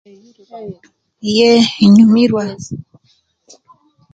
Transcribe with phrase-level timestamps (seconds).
[1.33, 2.43] Yee enyumirwa